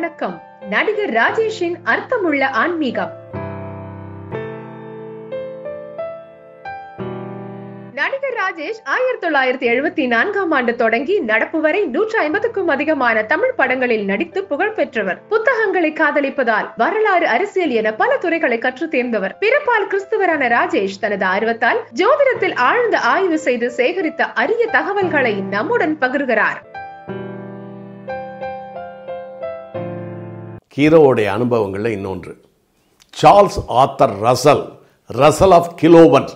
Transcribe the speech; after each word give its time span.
வணக்கம். 0.00 0.42
நடிகர் 0.68 1.12
ராஜேஷின் 1.12 1.74
அர்த்தமுள்ள 1.84 2.48
ஆன்மீகம். 2.48 3.10
நடிகர் 7.94 8.34
ராஜேஷ் 8.34 8.80
ஆயிரத்தி 8.84 9.28
தொள்ளாயிரத்தி 9.28 9.72
எழுபத்தி 9.72 10.06
நான்காம் 10.06 10.50
ஆண்டு 10.50 10.74
தொடங்கி 10.74 11.20
நடப்பு 11.20 11.60
வரை 11.60 11.86
நூற்றி 11.86 12.18
ஐம்பதுக்கும் 12.18 12.68
அதிகமான 12.68 13.24
தமிழ் 13.24 13.52
படங்களில் 13.52 14.04
நடித்து 14.04 14.44
புகழ் 14.44 14.72
பெற்றவர். 14.72 15.26
புத்தகங்களை 15.28 15.92
காதலிப்பதால் 15.92 16.70
வரலாறு 16.76 17.28
அரசியல் 17.28 17.70
என 17.70 17.92
பல 17.92 18.16
துறைகளை 18.16 18.58
கற்று 18.58 18.88
தேர்ந்தவர். 18.88 19.36
பிறப்பால் 19.40 19.86
கிறிஸ்துவரான 19.90 20.48
ராஜேஷ் 20.48 21.00
தனது 21.00 21.26
ஆர்வத்தால் 21.26 21.78
ஜோதிடத்தில் 21.94 22.54
ஆழ்ந்த 22.54 22.98
ஆய்வு 22.98 23.38
செய்து 23.38 23.72
சேகரித்த 23.76 24.22
அரிய 24.34 24.66
தகவல்களை 24.66 25.34
நம்முடன் 25.34 25.96
பகிர்கிறார். 26.00 26.68
ஹீரோவுடைய 30.76 31.26
அனுபவங்களில் 31.26 31.92
இன்னொன்று. 31.92 32.32
Charles 33.22 33.60
Arthur 33.68 34.12
Russell 34.26 34.62
Russell 35.12 35.54
of 35.56 35.76
Killowen 35.76 36.28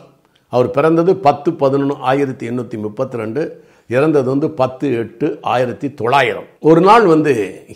அவர் 0.48 0.70
பிறந்தது 0.70 1.16
பத்து 1.16 1.52
பதினொன்று 1.52 1.96
ஆயிரத்தி 2.00 2.48
எண்ணூற்றி 2.48 2.78
முப்பத்தி 2.78 3.16
ரெண்டு 3.16 3.64
இறந்தது 3.88 4.28
வந்து 4.30 4.50
பத்து 4.50 4.98
எட்டு 4.98 5.38
ஆயிரத்தி 5.42 5.94
தொள்ளாயிரம். 5.94 6.44
ஒரு 6.60 6.80
நாள் 6.80 7.06
வந்து 7.06 7.32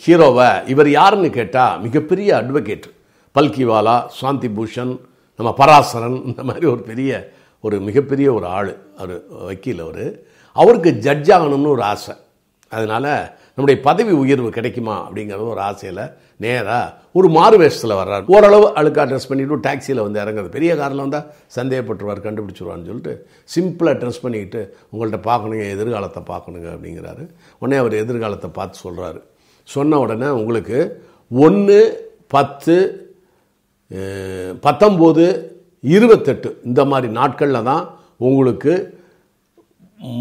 ஹீரோவை 0.06 0.68
இவர் 0.68 0.90
யாருன்னு 0.90 1.30
கேட்டால் 1.30 1.80
மிகப்பெரிய 1.80 2.34
அட்வொகேட் 2.34 2.86
பல்கிவாலா 3.34 4.06
சாந்தி 4.06 4.48
பூஷன் 4.48 5.00
நம்ம 5.36 5.54
பராசரன் 5.58 6.24
இந்த 6.24 6.42
மாதிரி 6.42 6.66
ஒரு 6.66 6.82
பெரிய 6.82 7.32
ஒரு 7.60 7.80
மிகப்பெரிய 7.80 8.32
ஒரு 8.32 8.46
ஆள் 8.46 8.76
அவர் 8.98 9.22
வக்கீல் 9.30 9.80
அவர். 9.80 10.20
அவருக்கு 10.52 10.92
ஜட்ஜ் 10.92 11.30
ஆகணும்னு 11.30 11.74
ஒரு 11.76 11.82
ஆசை. 11.82 12.14
அதனால் 12.68 13.12
நம்முடைய 13.54 13.80
பதவி 13.82 14.12
உயர்வு 14.12 14.50
கிடைக்குமா 14.50 15.10
அப்படிங்கிறது 15.10 15.48
ஒரு 15.48 15.60
ஆசையில் 15.60 16.10
நேராக 16.40 17.06
ஒரு 17.18 17.28
மாறு 17.36 17.56
வேஷத்தில் 17.62 17.98
வர்றார். 18.00 18.24
ஓரளவு 18.34 18.66
அழுக்காக 18.80 19.06
ட்ரெஸ் 19.10 19.28
பண்ணிவிட்டு 19.30 19.64
டாக்ஸியில் 19.66 20.02
வந்து 20.06 20.20
இறங்குறது. 20.22 20.50
பெரிய 20.56 20.72
காரில் 20.80 21.04
வந்தால் 21.04 21.26
சந்தேகப்பட்டுருவார் 21.56 22.20
கண்டுபிடிச்சிருவான்னு 22.26 22.88
சொல்லிட்டு 22.90 23.14
சிம்பிளாக 23.54 23.96
ட்ரெஸ் 24.02 24.22
பண்ணிக்கிட்டு 24.24 24.60
உங்கள்கிட்ட 24.92 25.20
பார்க்கணுங்க 25.30 25.64
எதிர்காலத்தை 25.76 26.22
பார்க்கணுங்க 26.32 26.68
அப்படிங்கிறாரு. 26.74 27.24
உடனே 27.62 27.78
அவர் 27.82 28.00
எதிர்காலத்தை 28.02 28.50
பார்த்து 28.58 28.84
சொல்கிறாரு 28.86 29.20
சொன்ன 29.68 29.98
உடனே 30.04 30.28
உங்களுக்கு 30.40 30.78
ஒன்று 31.30 31.80
பத்து 32.34 32.76
பத்தொம்போது 34.64 35.24
இருபத்தெட்டு 35.94 36.48
இந்த 36.68 36.80
மாதிரி 36.92 37.08
நாட்களில் 37.18 37.66
தான் 37.70 37.84
உங்களுக்கு 38.28 38.72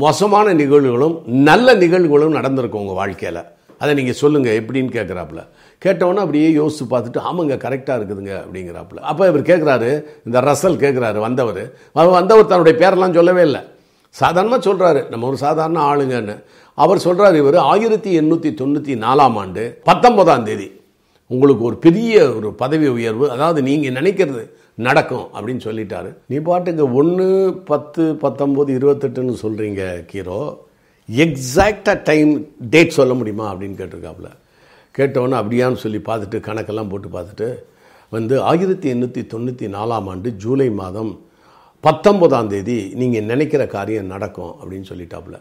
மோசமான 0.04 0.54
நிகழ்வுகளும் 0.62 1.16
நல்ல 1.50 1.74
நிகழ்வுகளும் 1.84 2.38
நடந்திருக்கும் 2.38 2.84
உங்கள் 2.84 3.00
வாழ்க்கையில். 3.00 3.42
அதை 3.82 3.92
நீங்கள் 4.00 4.18
சொல்லுங்கள் 4.22 4.58
எப்படின்னு 4.60 4.92
கேட்குறாப்புல 4.98 5.42
கேட்டவொன்னே 5.86 6.22
அப்படியே 6.26 6.50
யோசித்து 6.60 6.86
பார்த்துட்டு 6.94 7.20
ஆமாங்க 7.30 7.56
கரெக்டாக 7.66 7.98
இருக்குதுங்க 8.00 8.34
அப்படிங்கிறாப்புல. 8.44 9.00
அப்போ 9.12 9.24
இவர் 9.32 9.50
கேட்குறாரு 9.52 9.90
இந்த 10.28 10.42
ரசல் 10.50 10.78
கேட்குறாரு 10.84 11.20
வந்தவர். 11.28 11.64
அவர் 12.00 12.18
வந்தவர் 12.20 12.52
தன்னுடைய 12.52 12.76
பேரெல்லாம் 12.84 13.18
சொல்லவே 13.20 13.44
இல்லை. 13.50 13.62
சாதாரணமாக 14.16 14.62
சொல்கிறாரு 14.70 15.02
நம்ம 15.10 15.28
ஒரு 15.32 15.38
சாதாரண 15.46 15.80
ஆளுங்கன்னு. 15.92 16.36
அவர் 16.84 17.06
சொல்கிறார் 17.06 17.36
இவர் 17.42 17.58
ஆயிரத்தி 17.72 18.12
எண்ணூற்றி 18.20 18.50
தொண்ணூற்றி 18.62 18.94
நாலாம் 19.06 19.38
ஆண்டு 19.42 19.64
பத்தொன்பதாம் 19.90 20.48
தேதி. 20.50 20.68
உங்களுக்கு 21.32 21.64
ஒரு 21.70 21.78
பெரிய 21.86 22.16
ஒரு 22.38 22.50
பதவி 22.62 22.88
உயர்வு 22.98 23.26
அதாவது 23.36 23.62
நீங்கள் 23.70 23.98
நினைக்கிறது 24.00 24.44
நடக்கும் 24.88 25.28
அப்படின்னு 25.36 25.62
சொல்லிட்டாரு. 25.68 26.10
நீ 26.32 26.38
பாட்டுங்க 26.50 26.84
ஒன்று 27.00 27.28
பத்து 27.72 28.04
பத்தொம்போது 28.24 28.72
இருபத்தெட்டுன்னு 28.78 29.36
சொல்கிறீங்க 29.44 29.84
கீரோ. 30.12 30.42
எக்ஸாக்டாக 31.16 32.02
டைம் 32.04 32.48
டேட் 32.70 32.90
சொல்ல 32.90 33.14
முடியுமா 33.14 33.54
அப்படின்னு 33.54 33.80
கேட்டிருக்காப்புல. 33.80 34.30
கேட்டவொன்னே 34.98 35.38
அப்படியான்னு 35.40 35.76
சொல்லி 35.76 35.98
பார்த்துட்டு 35.98 36.40
கணக்கெல்லாம் 36.48 36.90
போட்டு 36.90 37.08
பார்த்துட்டு 37.08 37.56
வந்து 38.10 38.42
ஆயிரத்தி 38.42 38.94
எண்ணூற்றி 38.94 39.22
தொண்ணூற்றி 39.34 39.68
நாலாம் 39.76 40.10
ஆண்டு 40.10 40.32
ஜூலை 40.32 40.70
மாதம் 40.70 41.20
பத்தொன்பதாம் 41.80 42.48
தேதி 42.48 42.92
நீங்கள் 42.96 43.24
நினைக்கிற 43.24 43.68
காரியம் 43.68 44.06
நடக்கும் 44.06 44.56
அப்படின்னு 44.62 44.90
சொல்லிட்டாப்புல. 44.90 45.40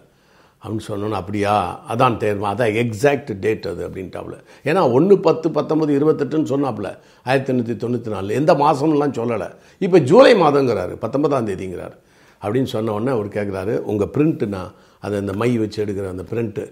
அப்படின்னு 0.65 0.87
சொன்னோன்னா 0.89 1.11
அப்படியா? 1.11 1.81
அதான் 1.89 2.17
தேர்மா 2.23 2.49
அதான் 2.55 2.75
எக்ஸாக்ட் 2.83 3.39
டேட் 3.39 3.67
அது 3.67 3.89
அப்படின்ட்டாப்புல. 3.89 4.37
ஏன்னா 4.65 4.93
ஒன்று 4.93 5.19
பத்து 5.19 5.49
பத்தொம்பது 5.49 5.91
இருபத்தெட்டுன்னு 5.99 6.53
சொன்னாப்புல. 6.55 6.99
ஆயிரத்தி 7.25 7.53
எண்ணூற்றி 7.53 7.77
தொண்ணூற்றி 7.77 8.09
நாலு 8.09 8.35
எந்த 8.35 8.55
மாதம்லாம் 8.55 9.17
சொல்லலை. 9.21 9.51
இப்போ 9.79 9.99
ஜூலை 9.99 10.35
மாதங்கிறாரு 10.35 10.97
பத்தொன்பதாம் 10.97 11.47
தேதிங்கிறாரு. 11.47 11.97
அப்படின்னு 12.43 12.65
சொன்ன 12.65 12.93
உடனே 12.93 13.11
அவர் 13.11 13.27
கேட்குறாரு 13.27 13.79
உங்கள் 13.79 14.09
பிரிண்ட்டுனா 14.09 14.73
அதை 15.07 15.19
அந்த 15.23 15.33
மை 15.41 15.51
வச்சு 15.63 15.85
எடுக்கிற 15.85 16.09
அந்த 16.15 16.25
பிரிண்ட்டு 16.33 16.65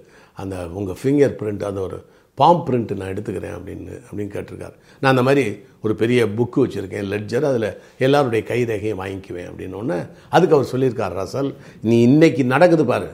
அந்த 0.42 0.56
உங்கள் 0.78 0.98
ஃபிங்கர் 1.02 1.36
பிரிண்ட் 1.40 1.64
அந்த 1.70 1.80
ஒரு 1.88 1.98
பாம் 2.40 2.62
பிரிண்ட்டு 2.66 2.96
நான் 3.00 3.12
எடுத்துக்கிறேன் 3.14 3.56
அப்படின்னு 3.56 3.90
அப்படின்னு 4.08 4.30
கேட்டிருக்காரு. 4.36 4.76
நான் 5.00 5.12
அந்த 5.14 5.24
மாதிரி 5.26 5.44
ஒரு 5.82 5.94
பெரிய 6.02 6.20
புக்கு 6.38 6.58
வச்சுருக்கேன் 6.62 7.10
லெட்ஜர் 7.12 7.44
அதில் 7.50 7.68
எல்லாருடைய 8.06 8.42
கைரேகையும் 8.48 9.00
வாங்கிக்குவேன் 9.02 9.50
அப்படின்னு 9.50 9.76
ஒன்று 9.80 9.98
அதுக்கு 10.36 10.56
அவர் 10.56 10.72
சொல்லியிருக்கார் 10.72 11.18
ரசல் 11.20 11.50
நீ 11.90 11.96
இன்னைக்கு 12.08 12.44
நடக்குது 12.54 12.84
பாரு. 12.84 13.08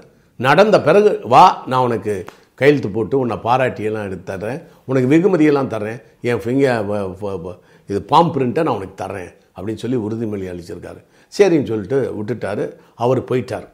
நடந்த 0.49 0.77
பிறகு 0.89 1.11
வா 1.33 1.45
நான் 1.67 1.85
உனக்கு 1.89 2.15
கையெழுத்து 2.61 2.89
போட்டு 2.95 3.19
உன்னை 3.19 3.37
பாராட்டியெல்லாம் 3.45 4.07
எடுத்து 4.09 4.31
தர்றேன். 4.33 4.63
உனக்கு 4.91 5.09
வெகுமதியெல்லாம் 5.13 5.73
தர்றேன். 5.75 5.99
என் 6.31 6.43
ஃபிங்கர் 6.45 7.59
இது 7.91 8.01
பாம் 8.13 8.33
பிரிண்ட்டை 8.35 8.63
நான் 8.63 8.77
உனக்கு 8.79 9.05
தர்றேன். 9.05 9.31
அப்படின்னு 9.57 9.83
சொல்லி 9.83 9.97
உறுதிமொழி 9.97 10.47
அளிச்சிருக்காரு. 10.53 11.01
சரின்னு 11.39 11.71
சொல்லிட்டு 11.73 11.99
விட்டுட்டாரு. 12.19 12.65
அவர் 12.95 13.29
போயிட்டார். 13.31 13.69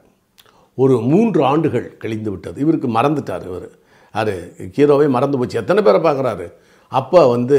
ஒரு 0.76 1.00
மூன்று 1.00 1.44
ஆண்டுகள் 1.44 1.96
கழிந்து 1.96 2.30
விட்டது. 2.30 2.60
இவருக்கு 2.60 2.88
மறந்துட்டார் 2.88 3.46
இவர். 3.46 3.68
அது 4.12 4.34
ஹீரோவே 4.76 5.08
மறந்து 5.08 5.38
போச்சு. 5.38 5.58
எத்தனை 5.58 5.82
பேரை 5.82 6.00
பார்க்குறாரு? 6.00 6.52
அப்போ 6.88 7.26
வந்து 7.26 7.58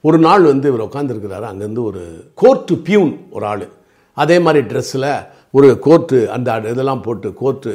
ஒரு 0.00 0.18
நாள் 0.18 0.42
வந்து 0.42 0.72
இவர் 0.72 0.88
உட்காந்துருக்கிறாரு 0.88 1.46
அங்கேருந்து 1.50 1.82
ஒரு 1.82 2.02
கோர்ட்டு 2.34 2.76
பியூன் 2.76 3.26
ஒரு 3.30 3.46
ஆள். 3.46 3.68
அதே 4.14 4.38
மாதிரி 4.38 4.66
ட்ரெஸ்ஸில் 4.66 5.26
ஒரு 5.50 5.78
கோர்ட்டு 5.82 6.30
அந்த 6.30 6.60
இதெல்லாம் 6.64 7.02
போட்டு 7.02 7.28
கோர்ட்டு 7.42 7.72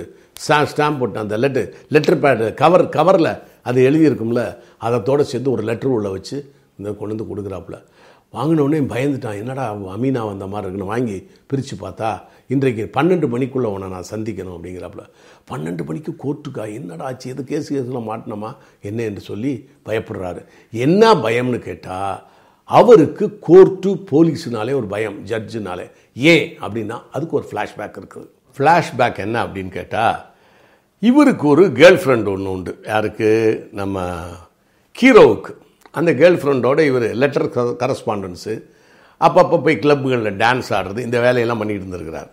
ஸ்டாம்ப் 0.47 0.67
ஸ்டாம்ப் 0.75 0.99
போட்டு 0.99 1.19
அந்த 1.19 1.37
லெட்டர் 1.37 1.73
லெட்டர் 1.89 2.19
பேடு 2.19 2.53
கவர் 2.53 2.89
கவரில் 2.89 3.41
அது 3.63 3.89
எழுதியிருக்கும்ல. 3.89 4.57
அதோடு 4.77 5.25
சேர்த்து 5.25 5.51
ஒரு 5.51 5.63
லெட்டர் 5.63 5.89
உள்ள 5.89 6.09
வச்சு 6.09 6.37
இந்த 6.77 6.91
கொண்டு 6.91 7.25
வந்து 7.25 7.27
கொடுக்குறாப்புல. 7.33 7.77
வாங்கினோடனே 8.35 8.81
பயந்துட்டான். 8.93 9.37
என்னடா 9.37 9.75
அமீனா 9.75 10.25
வந்த 10.25 10.47
மாதிரி 10.47 10.73
இருக்குன்னு 10.73 10.85
வாங்கி 10.85 11.29
பிரித்து 11.47 11.75
பார்த்தா 11.81 12.21
இன்றைக்கு 12.47 12.89
பன்னெண்டு 12.97 13.27
மணிக்குள்ளே 13.35 13.69
உன்னை 13.75 13.89
நான் 13.89 14.11
சந்திக்கணும் 14.11 14.57
அப்படிங்கிறாப்புல. 14.57 15.03
பன்னெண்டு 15.51 15.85
மணிக்கு 15.85 16.15
கோர்ட்டுக்கா? 16.23 16.73
என்னடா 16.73 17.05
ஆச்சு? 17.05 17.29
எது 17.29 17.43
கேஸ் 17.43 17.73
கேஸில் 17.73 18.09
மாட்டினோமா? 18.09 18.55
என்ன 18.81 19.01
என்று 19.01 19.21
சொல்லி 19.21 19.69
பயப்படுறாரு. 19.85 20.45
என்ன 20.71 21.13
பயம்னு 21.13 21.59
கேட்டால் 21.59 22.23
அவருக்கு 22.63 23.39
கோர்ட்டு 23.39 23.95
போலீஸுனாலே 24.11 24.73
ஒரு 24.73 24.87
பயம் 24.87 25.25
ஜட்ஜுனாலே 25.25 25.91
ஏன் 26.15 26.57
அப்படின்னா 26.61 27.01
அதுக்கு 27.11 27.35
ஒரு 27.35 27.47
ஃப்ளாஷ்பேக் 27.51 27.97
இருக்குது. 27.97 28.29
ஃப்ளாஷ்பேக் 28.57 29.17
என்ன 29.17 29.43
அப்படின்னு 29.43 29.69
கேட்டால் 29.69 30.25
இவருக்கு 30.99 31.47
ஒரு 31.47 31.67
கேர்ள் 31.67 32.01
ஃப்ரெண்ட் 32.03 32.27
ஒன்று 32.27 32.51
உண்டு. 32.51 32.83
யாருக்கு? 32.85 33.29
நம்ம 33.71 34.23
ஹீரோவுக்கு 35.01 35.63
அந்த 35.99 36.11
கேர்ள் 36.21 36.39
ஃப்ரெண்டோட 36.41 36.79
இவர் 36.89 37.07
லெட்டர் 37.23 37.47
கரஸ்பாண்டன்ஸு 37.81 38.53
அப்பப்போ 39.21 39.57
போய் 39.65 39.81
கிளப்புகளில் 39.83 40.39
டான்ஸ் 40.43 40.69
ஆடுறது 40.77 41.01
இந்த 41.07 41.17
வேலையெல்லாம் 41.25 41.61
பண்ணிட்டு 41.61 41.83
இருந்திருக்கிறார். 41.83 42.31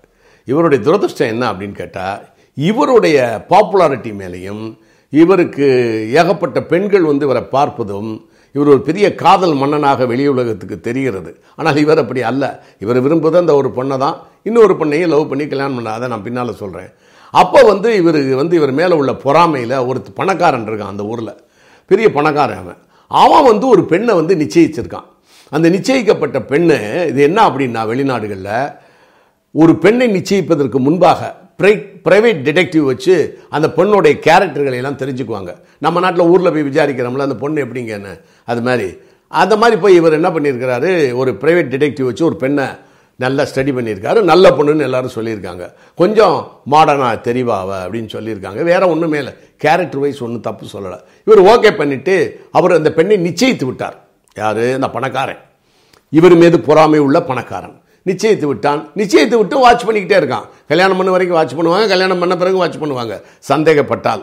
இவருடைய 0.48 0.80
துரதிருஷ்டம் 0.86 1.32
என்ன 1.34 1.44
அப்படின்னு 1.52 1.76
கேட்டால் 1.82 2.22
இவருடைய 2.56 3.18
பாப்புலாரிட்டி 3.52 4.12
மேலேயும் 4.20 4.64
இவருக்கு 5.12 5.66
ஏகப்பட்ட 6.20 6.58
பெண்கள் 6.72 7.08
வந்து 7.10 7.26
இவரை 7.28 7.42
பார்ப்பதும் 7.56 8.12
இவர் 8.54 8.70
ஒரு 8.72 8.82
பெரிய 8.88 9.06
காதல் 9.22 9.54
மன்னனாக 9.60 10.06
வெளி 10.10 10.24
உலகத்துக்கு 10.32 10.76
தெரிகிறது. 10.86 11.30
ஆனால் 11.58 11.80
இவர் 11.82 12.00
அப்படி 12.02 12.20
அல்ல. 12.30 12.44
இவர் 12.84 12.98
விரும்புவது 13.04 13.38
அந்த 13.42 13.52
ஒரு 13.60 13.68
பொண்ணை 13.76 13.96
தான். 14.04 14.16
இன்னொரு 14.48 14.74
பொண்ணையும் 14.80 15.12
லவ் 15.12 15.30
பண்ணி 15.30 15.44
கல்யாணம் 15.52 15.76
பண்ண 15.78 15.92
அதை 15.98 16.08
நான் 16.12 16.26
பின்னால் 16.26 16.60
சொல்கிறேன் 16.62 16.90
அப்போ 17.40 17.60
வந்து 17.70 17.88
இவருக்கு 18.00 18.34
வந்து 18.40 18.54
இவர் 18.60 18.72
மேலே 18.80 18.94
உள்ள 19.00 19.12
பொறாமையில் 19.26 19.76
ஒரு 19.90 19.98
பணக்காரன் 20.20 20.66
இருக்கான் 20.70 20.92
அந்த 20.94 21.04
ஊரில். 21.12 21.32
பெரிய 21.90 22.06
பணக்காரன் 22.16 22.60
அவன். 22.64 22.80
அவன் 23.20 23.44
வந்து 23.50 23.66
ஒரு 23.74 23.82
பெண்ணை 23.92 24.12
வந்து 24.14 24.34
நிச்சயிச்சிருக்கான். 24.34 25.08
அந்த 25.50 25.66
நிச்சயிக்கப்பட்ட 25.70 26.38
பெண்ணு 26.52 26.76
இது 27.06 27.22
என்ன 27.28 27.40
அப்படின்னா 27.48 27.82
வெளிநாடுகளில் 27.90 28.56
ஒரு 29.60 29.72
பெண்ணை 29.84 30.06
நிச்சயிப்பதற்கு 30.16 30.78
முன்பாக 30.86 31.20
ப்ரைவேட் 31.62 32.38
டிடெக்டிவ் 32.46 32.84
வச்சு 32.90 33.16
அந்த 33.56 33.66
பெண்ணுடைய 33.72 34.14
கேரக்டர்களை 34.26 34.78
எல்லாம் 34.80 35.00
தெரிஞ்சுக்குவாங்க. 35.02 35.50
நம்ம 35.78 36.00
நாட்டில் 36.04 36.30
ஊரில் 36.32 36.54
போய் 36.54 36.68
விசாரிக்கிறோம்ல 36.70 37.26
அந்த 37.28 37.36
பொண்ணு 37.42 37.64
எப்படிங்கன்னு 37.64 38.14
அது 38.44 38.62
மாதிரி. 38.62 38.88
அந்த 39.28 39.56
மாதிரி 39.56 39.80
போய் 39.80 39.94
இவர் 39.94 40.18
என்ன 40.18 40.30
பண்ணியிருக்கிறாரு 40.30 40.90
ஒரு 41.20 41.32
ப்ரைவேட் 41.42 41.70
டிடெக்டிவ் 41.74 42.08
வச்சு 42.08 42.24
ஒரு 42.24 42.36
பெண்ணை 42.36 42.66
நல்லா 43.16 43.42
ஸ்டடி 43.42 43.72
பண்ணியிருக்காரு. 43.76 44.20
நல்ல 44.22 44.50
பொண்ணுன்னு 44.50 44.86
எல்லாரும் 44.88 45.14
சொல்லியிருக்காங்க. 45.14 45.64
கொஞ்சம் 45.94 46.36
மாடர்னாக 46.70 47.18
தெரிவாவ 47.28 47.70
அப்படின்னு 47.84 48.08
சொல்லியிருக்காங்க. 48.16 48.62
வேற 48.62 48.88
ஒன்றுமே 48.88 49.18
இல்லை. 49.18 49.34
கேரக்டர் 49.62 50.00
வைஸ் 50.00 50.22
ஒன்றும் 50.24 50.46
தப்பு 50.46 50.66
சொல்லலை. 50.72 50.98
இவர் 51.24 51.42
ஓகே 51.52 51.70
பண்ணிவிட்டு 51.78 52.14
அவர் 52.50 52.78
அந்த 52.78 52.90
பெண்ணை 52.92 53.16
நிச்சயித்து 53.16 53.64
விட்டார். 53.64 53.96
யார்? 54.34 54.62
அந்த 54.76 54.88
பணக்காரன். 54.90 55.42
இவர் 56.18 56.34
மீது 56.34 56.60
பொறாமை 56.60 56.98
உள்ள 56.98 57.18
பணக்காரன். 57.20 57.76
நிச்சயித்து 58.06 58.46
விட்டான். 58.50 58.80
நிச்சயித்து 58.96 59.36
விட்டு 59.40 59.58
வாட்ச் 59.58 59.84
பண்ணிக்கிட்டே 59.84 60.16
இருக்கான். 60.22 60.46
கல்யாணம் 60.68 60.96
பண்ண 60.96 61.10
வரைக்கும் 61.16 61.38
வாட்ச் 61.38 61.54
பண்ணுவாங்க 61.54 61.88
கல்யாணம் 61.88 62.18
பண்ண 62.18 62.36
பிறகு 62.36 62.56
வாட்ச் 62.56 62.80
பண்ணுவாங்க. 62.82 63.14
சந்தேகப்பட்டால். 63.38 64.22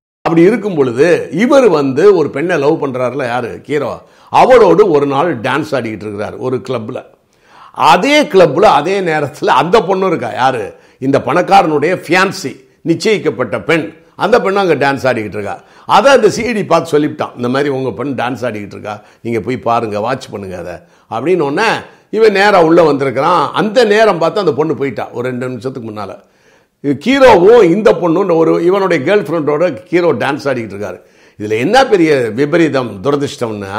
அப்படி 0.31 0.49
இருக்கும் 0.49 0.75
பொழுது 0.75 1.29
இவர் 1.31 1.69
வந்து 1.69 2.15
ஒரு 2.15 2.29
பெண்ணை 2.29 2.57
லவ் 2.57 2.83
பண்ணுறாருல 2.83 3.25
யாரு? 3.25 3.61
கீரோ. 3.67 4.01
அவளோடு 4.29 4.89
ஒரு 4.89 5.05
நாள் 5.05 5.39
டான்ஸ் 5.39 5.71
ஆடிக்கிட்டு 5.71 6.03
இருக்கிறார் 6.05 6.37
ஒரு 6.37 6.61
கிளப்பில் 6.61 7.05
அதே 7.71 8.27
கிளப்பில் 8.27 8.63
அதே 8.63 9.01
நேரத்தில் 9.01 9.47
அந்த 9.47 9.81
பொண்ணு 9.81 10.07
இருக்கா? 10.07 10.33
யார்? 10.33 10.75
இந்த 10.99 11.19
பணக்காரனுடைய 11.19 11.93
ஃபியான்சி 12.05 12.51
நிச்சயிக்கப்பட்ட 12.87 13.63
பெண். 13.63 13.93
அந்த 14.15 14.41
பெண்ணும் 14.41 14.61
அங்கே 14.63 14.85
டான்ஸ் 14.85 15.11
ஆடிக்கிட்டு 15.11 15.37
இருக்கா. 15.37 15.61
அதை 15.85 16.11
அந்த 16.11 16.27
சிடி 16.27 16.65
பார்த்து 16.65 16.99
சொல்லிவிட்டான். 16.99 17.35
இந்த 17.35 17.49
மாதிரி 17.49 17.69
உங்கள் 17.69 17.93
பெண் 17.93 18.19
டான்ஸ் 18.19 18.45
ஆடிக்கிட்டு 18.47 18.75
இருக்கா? 18.77 19.01
நீங்கள் 19.21 19.41
போய் 19.41 19.57
பாருங்க 19.57 19.99
வாட்ச் 19.99 20.29
பண்ணுங்க 20.29 20.57
அதை. 20.57 20.75
அப்படின்னு 21.15 21.43
ஒன்னே 21.43 21.69
இவன் 22.09 22.31
நேராக 22.31 22.65
உள்ளே 22.65 22.81
வந்திருக்கிறான். 22.81 23.51
அந்த 23.53 23.85
நேரம் 23.85 24.17
பார்த்து 24.17 24.39
அந்த 24.39 24.53
பொண்ணு 24.53 24.75
போயிட்டா 24.75 25.09
ஒரு 25.13 25.29
ரெண்டு 25.29 25.47
நிமிஷத்துக்கு 25.47 25.91
முன்னால். 25.91 26.23
ஹீரோவும் 26.83 27.63
இந்த 27.75 27.89
பொண்ணும் 28.01 28.31
ஒரு 28.41 28.53
இவனுடைய 28.67 28.99
கேர்ள் 29.07 29.25
ஃப்ரெண்டோட 29.25 29.65
ஹீரோ 29.89 30.11
டான்ஸ் 30.21 30.45
ஆடிக்கிட்டு 30.49 30.75
இருக்காரு. 30.75 30.99
இதில் 31.39 31.61
என்ன 31.65 31.77
பெரிய 31.91 32.11
விபரீதம் 32.39 32.89
துரதிருஷ்டம்னா 33.05 33.75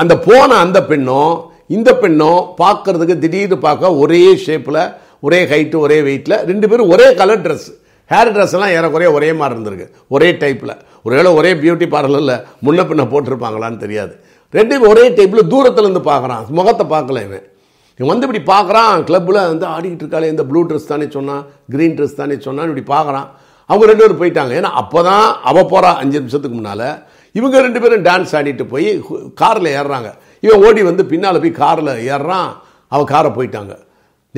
அந்த 0.00 0.14
போன 0.28 0.48
அந்த 0.64 0.78
பெண்ணும் 0.90 1.34
இந்த 1.76 1.90
பெண்ணும் 2.02 2.40
பார்க்கறதுக்கு 2.62 3.16
திடீர்னு 3.24 3.58
பார்க்க 3.66 3.94
ஒரே 4.02 4.22
ஷேப்பில் 4.46 4.82
ஒரே 5.26 5.40
ஹைட்டு 5.52 5.76
ஒரே 5.84 5.98
வெயிட்டில் 6.08 6.36
ரெண்டு 6.50 6.66
பேரும் 6.70 6.90
ஒரே 6.94 7.06
கலர் 7.20 7.44
ட்ரெஸ் 7.44 7.68
ஹேர் 8.10 8.32
ட்ரெஸ் 8.34 8.54
எல்லாம் 8.56 8.72
ஏறக்குறைய 8.76 9.08
ஒரே 9.18 9.28
மாதிரி 9.38 9.54
இருந்திருக்கு. 9.56 9.86
ஒரே 10.14 10.28
டைப்பில் 10.42 10.74
ஒருவேளை 11.06 11.30
ஒரே 11.38 11.50
பியூட்டி 11.62 11.86
பார்லரில் 11.94 12.34
முன்ன 12.66 12.80
பின்ன 12.90 13.04
போட்டிருப்பாங்களான்னு 13.12 13.82
தெரியாது. 13.84 14.12
ரெண்டு 14.58 14.74
ஒரே 14.90 15.04
டைப்பில் 15.18 15.50
தூரத்துலேருந்து 15.52 16.02
பார்க்குறான். 16.10 16.42
முகத்தை 16.58 16.84
பார்க்கல 16.94 17.22
இவன். 17.28 17.46
இவன் 17.98 18.12
வந்து 18.12 18.26
இப்படி 18.28 18.42
பார்க்குறான் 18.54 19.04
கிளப்பில் 19.08 19.40
வந்து 19.52 19.66
ஆடிக்கிட்டு 19.74 20.04
இருக்காளே 20.04 20.30
இந்த 20.32 20.44
ப்ளூ 20.48 20.60
ட்ரெஸ் 20.68 20.90
தானே 20.92 21.06
சொன்னான் 21.16 21.42
க்ரீன் 21.74 21.94
ட்ரெஸ் 21.98 22.18
தானே 22.20 22.36
சொன்னான்னு 22.46 22.72
இப்படி 22.72 22.86
பார்க்குறான். 22.94 23.28
அவங்க 23.70 23.86
ரெண்டு 23.90 24.02
பேரும் 24.02 24.20
போயிட்டாங்க. 24.22 24.52
ஏன்னா 24.58 24.70
அப்போ 24.80 24.98
தான் 25.10 25.26
அவள் 25.50 25.70
போகிறா 25.72 25.90
அஞ்சு 26.02 26.18
நிமிஷத்துக்கு 26.20 26.56
முன்னால். 26.58 26.88
இவங்க 27.38 27.56
ரெண்டு 27.66 27.80
பேரும் 27.82 28.04
டான்ஸ் 28.08 28.34
ஆடிட்டு 28.38 28.64
போய் 28.72 28.88
காரில் 29.40 29.70
ஏறுறாங்க. 29.78 30.10
இவன் 30.44 30.62
ஓடி 30.66 30.82
வந்து 30.90 31.04
பின்னால் 31.12 31.42
போய் 31.44 31.60
காரில் 31.62 31.92
ஏறுறான். 32.12 32.50
அவள் 32.92 33.12
காரை 33.14 33.30
போயிட்டாங்க. 33.38 33.74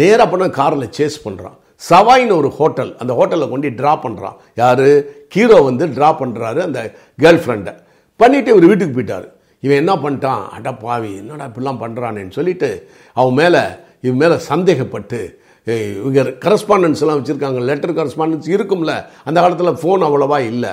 நேராக 0.01 0.27
பண்ண 0.33 0.47
காரில் 0.61 0.93
சேஸ் 0.99 1.19
பண்ணுறான் 1.27 1.57
சவாயின்னு 1.89 2.39
ஒரு 2.43 2.49
ஹோட்டல் 2.59 2.93
அந்த 3.03 3.13
ஹோட்டலில் 3.19 3.51
கொண்டு 3.51 3.69
ட்ரா 3.81 3.93
பண்ணுறான் 4.05 4.37
யார்? 4.61 4.87
ஹீரோ 5.35 5.59
வந்து 5.69 5.85
ட்ரா 5.97 6.09
பண்ணுறாரு 6.21 6.61
அந்த 6.69 6.81
கேர்ள் 7.23 7.43
ஃப்ரெண்டை 7.45 7.75
பண்ணிவிட்டு 8.21 8.53
இவர் 8.55 8.69
வீட்டுக்கு 8.71 8.97
போயிட்டார். 8.97 9.27
இவன் 9.63 9.81
என்ன 9.83 9.93
பண்ணிட்டான்? 10.03 10.43
அட 10.57 10.69
பாவி 10.83 11.11
என்னடா 11.21 11.47
இப்படிலாம் 11.51 11.83
பண்ணுறானேன்னு 11.83 12.37
சொல்லிட்டு 12.39 12.71
அவன் 13.17 13.37
மேலே 13.41 13.63
இவன் 14.03 14.21
மேலே 14.23 14.37
சந்தேகப்பட்டு 14.51 15.21
ஏய், 15.67 15.89
இவங்க 16.01 16.21
கரஸ்பாண்டன்ஸ் 16.45 17.01
எல்லாம் 17.03 17.19
வச்சுருக்காங்க 17.19 17.61
லெட்டர் 17.71 17.97
கரஸ்பாண்டன்ஸ் 17.99 18.47
இருக்கும்ல 18.57 18.93
அந்த 19.25 19.39
காலத்தில் 19.41 19.79
ஃபோன் 19.81 20.05
அவ்வளோவா 20.07 20.39
இல்லை. 20.53 20.71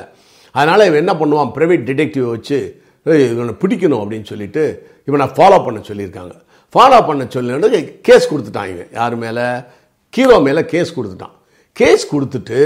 அதனால் 0.55 0.85
இவன் 0.85 1.01
என்ன 1.03 1.13
பண்ணுவான்? 1.21 1.49
ப்ரைவேட் 1.55 1.83
டிடெக்டிவ் 1.89 2.27
வச்சு 2.35 2.59
இவனை 3.05 3.55
பிடிக்கணும் 3.63 4.01
அப்படின்னு 4.03 4.27
சொல்லிட்டு 4.31 4.63
இவனை 5.07 5.25
ஃபாலோ 5.37 5.57
பண்ண 5.65 5.79
சொல்லியிருக்காங்க. 5.89 6.35
ஃபாலோ 6.75 6.99
பண்ண 7.07 7.25
சொல்லி 7.29 7.81
கேஸ் 8.07 8.29
கொடுத்துட்டான் 8.31 8.71
இவன். 8.73 8.89
யார் 8.99 9.15
மேலே? 9.15 9.45
ஹீரோ 10.13 10.37
மேலே 10.39 10.61
கேஸ் 10.73 10.95
கொடுத்துட்டான். 10.97 11.35
கேஸ் 11.75 12.03
கொடுத்துட்டு 12.13 12.59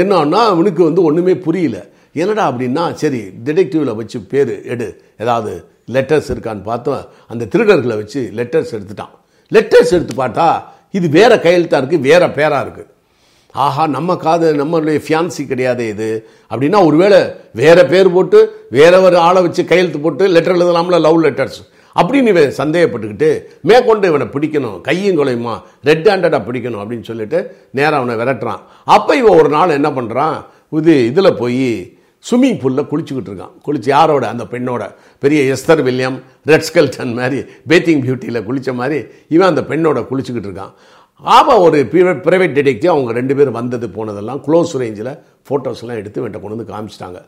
என்னன்னா 0.00 0.42
அவனுக்கு 0.52 0.82
வந்து 0.84 1.02
ஒன்றுமே 1.02 1.34
புரியல. 1.46 1.78
என்னடா 2.14 2.44
அப்படின்னா 2.50 2.84
சரி 3.02 3.20
டிடெக்டிவில் 3.46 3.98
வச்சு 4.00 4.18
பேர் 4.32 4.54
எடு. 4.72 4.88
ஏதாவது 5.22 5.52
லெட்டர்ஸ் 5.94 6.30
இருக்கான்னு 6.32 6.64
பார்த்தோம் 6.70 7.04
அந்த 7.32 7.44
திருடர்களை 7.52 7.96
வச்சு 8.02 8.20
லெட்டர்ஸ் 8.38 8.74
எடுத்துட்டான். 8.76 9.12
லெட்டர்ஸ் 9.52 9.94
எடுத்து 9.96 10.14
பார்த்தா 10.22 10.46
இது 10.98 11.06
வேற 11.18 11.32
கையெழுத்தாக 11.44 11.80
இருக்குது 11.82 12.06
வேற 12.10 12.22
பேராக 12.38 12.64
இருக்குது 12.64 12.90
ஆஹா 13.54 13.84
நம்ம 13.94 14.10
காது 14.24 14.46
நம்மளுடைய 14.60 14.98
ஃபியான்சி 15.04 15.42
கிடையாது 15.50 15.84
இது. 15.92 16.08
அப்படின்னா 16.50 16.78
ஒருவேளை 16.88 17.18
வேற 17.60 17.78
பேர் 17.92 18.08
போட்டு 18.14 18.38
வேற 18.76 19.00
ஒரு 19.06 19.16
ஆளை 19.26 19.40
வச்சு 19.46 19.62
கையெழுத்து 19.70 20.00
போட்டு 20.04 20.26
லெட்டர் 20.34 20.56
எழுதலாம்ல 20.58 20.98
லவ் 21.06 21.18
லெட்டர்ஸ் 21.26 21.60
அப்படின்னு 21.96 22.30
இவன் 22.34 22.54
சந்தேகப்பட்டுக்கிட்டு 22.60 23.30
மேற்கொண்டு 23.68 24.08
இவனை 24.10 24.26
பிடிக்கணும் 24.34 24.78
கையும் 24.86 25.18
கொலையுமா 25.18 25.54
ரெட் 25.88 26.08
ஹேண்டடாக 26.10 26.40
பிடிக்கணும் 26.46 26.82
அப்படின்னு 26.82 27.08
சொல்லிட்டு 27.10 27.38
நேராக 27.78 27.98
அவனை 28.00 28.14
விரட்டுறான். 28.20 28.62
அப்போ 28.96 29.12
இவன் 29.20 29.38
ஒரு 29.40 29.50
நாள் 29.56 29.76
என்ன 29.78 29.90
பண்ணுறான் 29.98 30.36
இது 30.80 30.94
இதில் 31.10 31.38
போய் 31.42 31.68
ஸ்விம்மிங் 32.30 32.58
பூலில் 32.62 32.88
குளிச்சுக்கிட்டு 32.90 33.30
இருக்கான். 33.32 33.54
குளிச்சு 33.66 33.88
யாரோட? 33.96 34.24
அந்த 34.28 34.44
பெண்ணோட. 34.44 34.82
பெரிய 35.18 35.40
எஸ்தர் 35.54 35.82
வில்லியம் 35.88 36.18
ரெட் 36.50 36.66
ஸ்கெல்டன் 36.68 37.14
மாதிரி 37.20 37.38
பேத்திங் 37.68 38.02
பியூட்டியில் 38.04 38.46
குளித்த 38.48 38.74
மாதிரி 38.80 38.98
இவன் 39.28 39.50
அந்த 39.52 39.64
பெண்ணோட 39.70 40.00
குளிச்சுக்கிட்டு 40.10 40.50
இருக்கான். 40.50 40.74
ஆபா 41.36 41.54
ஒரு 41.64 41.78
ப்ரைவேட் 41.92 42.54
டிடெக்டிவ் 42.58 42.92
அவங்க 42.92 43.12
ரெண்டு 43.12 43.34
பேரும் 43.36 43.58
வந்தது 43.58 43.88
போனதெல்லாம் 43.88 44.40
க்ளோஸ் 44.46 44.72
ரேஞ்சில் 44.82 45.10
ஃபோட்டோஸ்லாம் 45.48 46.00
எடுத்து 46.00 46.20
இவன்ட்ட 46.20 46.40
கொண்டு 46.40 46.56
வந்து 46.56 46.72
காமிச்சிட்டாங்க. 46.72 47.18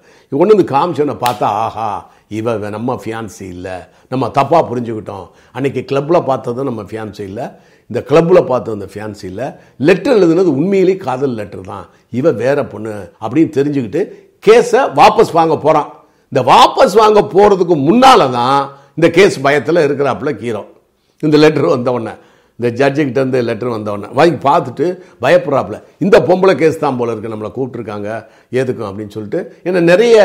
கொண்டு 0.41 0.55
வந்து 0.55 0.73
காமிச்சோன்னு 0.77 1.17
பார்த்தா 1.27 1.49
ஆஹா 1.65 1.91
இவ 2.29 2.57
நம்ம 2.77 3.01
ஃபியான்சி 3.05 3.47
இல்லை. 3.55 3.77
நம்ம 4.09 4.31
தப்பாக 4.39 4.63
புரிஞ்சுக்கிட்டோம். 4.71 5.27
அன்னைக்கு 5.53 5.85
கிளப்பில் 5.85 6.27
பார்த்ததும் 6.31 6.69
நம்ம 6.71 6.83
ஃபியான்சி 6.83 7.25
இல்லை. 7.31 7.47
இந்த 7.91 8.01
கிளப்பில் 8.11 8.49
பார்த்த 8.51 8.77
அந்த 8.79 8.89
ஃபியான்சி 8.93 9.25
இல்லை. 9.31 9.47
லெட்டர் 9.79 10.19
எழுதுனது 10.19 10.53
உண்மையிலேயே 10.61 10.97
காதல் 10.97 11.35
லெட்டர் 11.41 11.67
தான். 11.73 11.87
இவ 12.11 12.31
வேற 12.45 12.59
பொண்ணு 12.73 12.95
அப்படின்னு 13.21 13.53
தெரிஞ்சுக்கிட்டு 13.59 14.03
கேஸை 14.47 14.81
வாபஸ் 15.01 15.33
வாங்க 15.39 15.57
போகிறான் 15.67 15.91
இந்த 16.33 16.41
வாபஸ் 16.53 16.95
வாங்க 17.03 17.21
போகிறதுக்கு 17.35 17.77
முன்னால 17.89 18.31
தான் 18.31 18.61
இந்த 18.97 19.09
கேஸ் 19.17 19.37
பயத்தில் 19.41 19.85
இருக்கிறாப்புல 19.87 20.31
கீரோ. 20.43 20.63
இந்த 21.23 21.37
லெட்டர் 21.37 21.75
வந்தவுடனே 21.75 22.15
இந்த 22.59 22.69
ஜட்ஜுக்கிட்ட 22.81 23.21
இருந்து 23.23 23.39
லெட்டர் 23.43 23.75
வந்தவொடனே 23.75 24.09
வாங்கி 24.19 24.37
பார்த்துட்டு 24.49 24.87
பயப்படுறாப்புல. 25.25 25.77
இந்த 26.05 26.17
பொம்பளை 26.29 26.55
கேஸ் 26.55 26.79
தான் 26.79 26.97
போல 26.97 27.13
இருக்கு 27.13 27.33
நம்மளை 27.33 27.51
கூப்பிட்ருக்காங்க 27.57 28.09
எதுக்கும் 28.61 28.89
அப்படின்னு 28.91 29.15
சொல்லிட்டு 29.17 29.41
ஏன்னா 29.65 29.81
நிறைய 29.93 30.17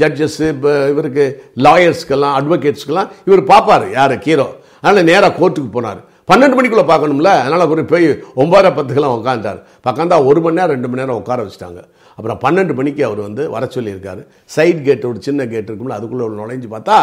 ஜட்ஜஸ்ஸு 0.00 0.48
இப்போ 0.54 0.72
இவருக்கு 0.88 1.24
லாயர்ஸ்க்கெல்லாம் 1.66 2.36
அட்வொகேட்ஸ்க்கெல்லாம் 2.38 3.10
இவர் 3.28 3.44
பார்ப்பார் 3.44 3.86
யார்? 3.98 4.14
கீரோ. 4.26 4.48
அதனால் 4.82 5.08
நேராக 5.10 5.32
கோர்ட்டுக்கு 5.40 5.70
போனார். 5.78 6.00
பன்னெண்டு 6.30 6.56
மணிக்குள்ளே 6.58 6.86
பார்க்கணும்ல. 6.90 7.30
அதனால் 7.42 7.66
அவர் 7.66 7.82
போய் 7.92 8.08
ஒன்பதரை 8.42 8.72
பத்துக்கெல்லாம் 8.78 9.16
உட்காந்துட்டார் 9.20 9.62
பக்கம் 9.86 10.28
ஒரு 10.30 10.40
மணி 10.44 10.58
நேரம் 10.60 10.74
ரெண்டு 10.76 10.90
மணி 10.90 11.02
நேரம் 11.02 11.20
உட்கார 11.22 11.40
வச்சுட்டாங்க. 11.46 11.80
அப்புறம் 12.18 12.38
பன்னெண்டு 12.44 12.74
மணிக்கு 12.78 13.02
அவர் 13.08 13.20
வந்து 13.28 13.42
வர 13.56 13.64
சொல்லியிருக்காரு. 13.76 14.22
சைட் 14.54 14.84
கேட் 14.86 15.08
ஒரு 15.10 15.18
சின்ன 15.26 15.46
கேட் 15.54 15.68
இருக்கும்ல 15.70 15.98
அதுக்குள்ளே 15.98 16.24
ஒரு 16.28 16.36
நுழைஞ்சு 16.40 16.68
பார்த்தா 16.76 16.96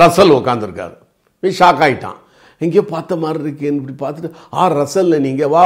ரசல் 0.00 0.36
உட்காந்துருக்காரு 0.40 0.94
போய் 1.42 1.58
ஷாக் 1.60 1.82
ஆகிட்டான் 1.86 2.18
எங்கேயோ 2.64 2.82
பார்த்த 2.90 3.16
மாதிரி 3.22 3.40
இருக்கேன்னு 3.44 3.80
இப்படி 3.80 3.94
பார்த்துட்டு 4.02 4.30
ஆ 4.58 4.64
ரசல்ல 4.80 5.16
நீங்கள் 5.26 5.50
வா 5.54 5.62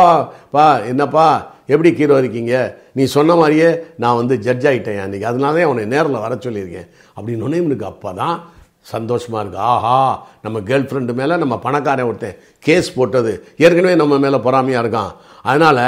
பா 0.54 0.64
என்னப்பா 0.90 1.26
எப்படி 1.72 1.90
கீரை 1.96 2.18
இருக்கீங்க? 2.22 2.54
நீ 2.96 3.02
சொன்ன 3.14 3.34
மாதிரியே 3.40 3.68
நான் 4.02 4.18
வந்து 4.20 4.34
ஜட்ஜ் 4.46 4.66
ஆகிட்டேன் 4.70 5.02
அன்றைக்கி 5.04 5.26
அதனாலே 5.30 5.64
அவனை 5.66 5.82
நேரில் 5.94 6.22
வர 6.24 6.34
சொல்லியிருக்கேன். 6.46 6.88
அப்படின்னு 7.16 7.60
இவனுக்கு 7.62 7.86
அப்போ 7.92 8.12
தான் 8.22 8.36
சந்தோஷமாக 8.92 9.42
இருக்குது 9.42 9.64
ஆஹா 9.72 9.96
நம்ம 10.44 10.60
கேர்ள் 10.68 10.86
ஃப்ரெண்டு 10.90 11.12
மேலே 11.20 11.34
நம்ம 11.42 11.54
பணக்காரன் 11.66 12.08
ஒருத்தன் 12.10 12.38
கேஸ் 12.66 12.88
போட்டது. 12.98 13.32
ஏற்கனவே 13.64 13.96
நம்ம 14.02 14.14
மேலே 14.24 14.38
பொறாமையாக 14.46 14.82
இருக்கான். 14.84 15.12
அதனால் 15.50 15.84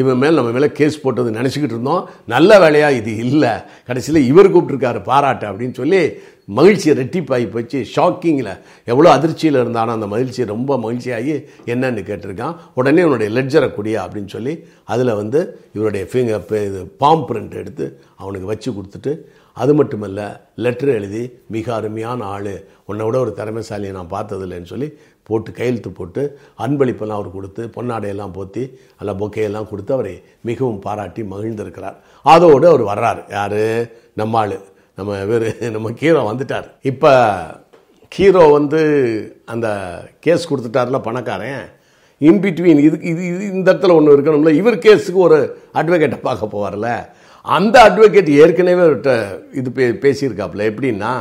இவன் 0.00 0.20
மேலே 0.22 0.34
நம்ம 0.38 0.50
மேலே 0.56 0.68
கேஸ் 0.78 1.02
போட்டது 1.04 1.30
நினச்சிக்கிட்டு 1.38 1.76
இருந்தோம். 1.76 2.04
நல்ல 2.34 2.50
வேலையாக 2.64 2.98
இது 3.00 3.12
இல்லை. 3.24 3.52
கடைசியில் 3.88 4.28
இவர் 4.30 4.52
கூப்பிட்ருக்காரு 4.54 5.00
பாராட்டு 5.10 5.46
அப்படின்னு 5.50 5.78
சொல்லி 5.80 6.02
மகிழ்ச்சியை 6.58 6.94
ரெட்டிப்பாகி 7.00 7.46
போச்சு. 7.50 7.80
ஷாக்கிங்கில் 7.94 8.52
எவ்வளோ 8.92 9.08
அதிர்ச்சியில் 9.16 9.58
இருந்தானோ 9.62 9.90
அந்த 9.98 10.08
மகிழ்ச்சி 10.14 10.48
ரொம்ப 10.54 10.78
மகிழ்ச்சியாகி 10.84 11.34
என்னன்னு 11.72 12.02
கேட்டிருக்கான். 12.08 12.56
உடனே 12.80 13.04
உன்னுடைய 13.08 13.30
லெட்ஜரை 13.36 13.68
குடியா 13.76 14.00
அப்படின்னு 14.06 14.32
சொல்லி 14.36 14.54
அதில் 14.94 15.18
வந்து 15.20 15.40
இவருடைய 15.76 16.04
ஃபிங்கர் 16.12 16.66
இது 16.70 16.82
பாம் 17.04 17.24
பிரிண்ட் 17.28 17.54
எடுத்து 17.62 17.86
அவனுக்கு 18.22 18.50
வச்சு 18.52 18.68
கொடுத்துட்டு 18.78 19.14
அது 19.52 19.74
மட்டுமல்ல 19.74 20.20
லெட்டர் 20.56 20.88
எழுதி 20.88 21.22
மிக 21.46 21.74
அருமையான 21.74 22.24
ஆள். 22.24 22.54
உன்னை 22.84 23.04
விட 23.06 23.18
ஒரு 23.18 23.32
திறமைசாலியை 23.36 23.90
நான் 23.90 24.12
பார்த்ததில்லைன்னு 24.12 24.70
சொல்லி 24.72 24.88
போட்டு 25.22 25.52
கையெழுத்து 25.52 25.90
போட்டு 25.90 26.22
அன்பளிப்பெல்லாம் 26.58 27.18
அவர் 27.18 27.30
கொடுத்து 27.30 27.62
பொன்னாடையெல்லாம் 27.76 28.36
போத்தி 28.38 28.62
அல்ல 28.96 29.12
பொக்கையெல்லாம் 29.12 29.68
கொடுத்து 29.68 29.92
அவரை 29.94 30.22
மிகவும் 30.40 30.78
பாராட்டி 30.78 31.22
மகிழ்ந்திருக்கிறார். 31.22 31.96
அதோடு 32.22 32.68
அவர் 32.68 32.84
வர்றார். 32.92 33.20
யார்? 33.30 33.60
நம்ம 34.14 34.38
ஆள். 34.38 34.56
நம்ம 34.96 35.24
வேறு 35.24 35.70
நம்ம 35.70 35.90
கீரோ 35.90 36.22
வந்துட்டார். 36.30 36.66
இப்போ 36.82 37.12
ஹீரோ 38.08 38.44
வந்து 38.46 38.80
அந்த 39.44 39.68
கேஸ் 40.20 40.50
கொடுத்துட்டார்ல 40.52 41.02
பணக்காரன். 41.02 41.62
இன்பிட்வீன் 42.20 42.78
இதுக்கு 42.78 43.08
இது 43.08 43.22
இது 43.26 43.44
இந்த 43.52 43.72
இடத்துல 43.72 43.94
ஒன்று 43.94 44.16
இருக்கணும்ல. 44.16 44.50
இவர் 44.54 44.76
கேஸுக்கு 44.78 45.22
ஒரு 45.26 45.38
அட்வொகேட்டை 45.74 46.20
பார்க்க 46.20 46.52
போவார்ல. 46.54 46.90
அந்த 47.44 47.76
அட்வொகேட் 47.88 48.30
ஏற்கனவே 48.42 48.82
அவர்கிட்ட 48.86 49.12
இது 49.60 49.68
பே 49.76 49.84
பேசியிருக்காப்புல. 50.04 50.66
எப்படின்னா 50.70 51.12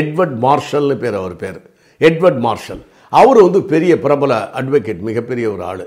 எட்வர்ட் 0.00 0.36
மார்ஷல்னு 0.46 0.96
பேர் 1.02 1.18
அவர் 1.20 1.36
பேர். 1.42 1.60
எட்வர்ட் 2.08 2.40
மார்ஷல் 2.46 2.82
அவர் 3.20 3.38
வந்து 3.46 3.60
பெரிய 3.72 3.92
பிரபல 4.04 4.32
அட்வொகேட் 4.58 5.00
மிகப்பெரிய 5.08 5.46
ஒரு 5.52 5.62
ஆள். 5.70 5.84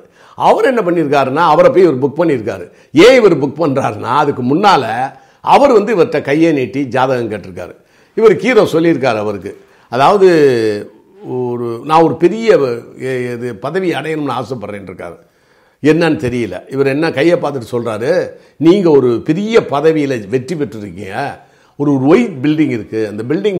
அவர் 0.48 0.70
என்ன 0.72 0.82
பண்ணியிருக்காருன்னா 0.88 1.44
அவரை 1.54 1.70
போய் 1.72 1.86
இவர் 1.86 2.02
புக் 2.04 2.20
பண்ணியிருக்காரு. 2.22 2.66
ஏன் 3.06 3.18
இவர் 3.20 3.42
புக் 3.44 3.62
பண்ணுறாருன்னா 3.64 4.14
அதுக்கு 4.24 4.44
முன்னால் 4.52 4.90
அவர் 5.54 5.76
வந்து 5.78 5.94
இவர்கிட்ட 5.96 6.22
கையை 6.30 6.52
நீட்டி 6.60 6.82
ஜாதகம் 6.96 7.32
கேட்டிருக்காரு. 7.32 7.74
இவர் 8.20 8.36
ஹீரோ 8.44 8.64
சொல்லியிருக்காரு 8.74 9.20
அவருக்கு. 9.26 9.54
அதாவது 9.92 10.28
ஒரு 11.38 11.68
நான் 11.90 12.06
ஒரு 12.08 12.16
பெரிய 12.24 12.58
இது 13.36 13.50
பதவி 13.66 13.90
அடையணும்னு 14.00 14.38
ஆசைப்பட்றேன் 14.40 14.90
இருக்காரு. 14.90 15.18
என்னன்னு 15.92 16.20
தெரியல. 16.26 16.58
இவர் 16.74 16.94
என்ன 16.96 17.12
கையை 17.18 17.38
பார்த்துட்டு 17.40 17.74
சொல்கிறாரு 17.76 18.12
நீங்கள் 18.66 18.96
ஒரு 19.00 19.10
பெரிய 19.30 19.66
பதவியில் 19.74 20.16
வெற்றி 20.36 20.56
பெற்றிருக்கீங்க. 20.56 21.18
ஒரு 21.82 21.92
ஒயிட் 22.12 22.38
பில்டிங் 22.44 22.74
இருக்குது 22.78 23.10
அந்த 23.12 23.24
building 23.30 23.60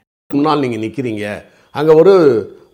முன்னால் 0.33 0.63
நீங்கள் 0.63 0.83
நிற்கிறீங்க 0.85 1.25
அங்கே 1.75 1.93
ஒரு 2.01 2.15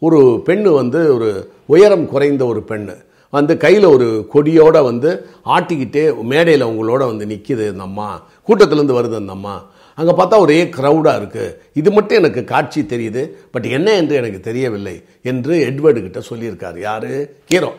ஒரு 0.06 0.20
பெண்ணு 0.48 0.70
வந்து 0.82 1.00
ஒரு 1.16 1.30
உயரம் 1.74 2.06
குறைந்த 2.14 2.44
ஒரு 2.52 2.62
பெண்ணு. 2.70 2.96
வந்து 3.34 3.54
கையில் 3.64 3.86
ஒரு 3.94 4.08
கொடியோட 4.34 4.78
வந்து 4.90 5.10
ஆட்டிக்கிட்டே 5.56 6.04
மேடையில் 6.32 6.70
உங்களோட 6.72 7.02
வந்து 7.12 7.26
நிற்கிது 7.32 7.66
இந்த 7.74 7.84
அம்மா. 7.90 8.10
கூட்டத்திலேருந்து 8.48 8.98
வருது 8.98 9.18
அந்த 9.22 9.34
அம்மா. 9.38 9.56
அங்கே 9.98 10.14
பார்த்தா 10.20 10.38
ஒரே 10.46 10.58
க்ரௌடாக 10.78 11.20
இருக்குது 11.20 11.56
இது 11.80 11.90
மட்டும் 11.92 12.20
எனக்கு 12.22 12.42
காட்சி 12.54 12.82
தெரியுது. 12.94 13.22
பட் 13.54 13.68
என்ன 13.78 13.96
என்று 14.02 14.16
எனக்கு 14.22 14.40
தெரியவில்லை 14.50 14.96
என்று 15.32 15.56
எட்வர்டு 15.70 16.02
கிட்ட 16.06 16.22
சொல்லியிருக்காரு. 16.30 16.80
யார்? 16.90 17.10
ஹீரோ 17.52 17.72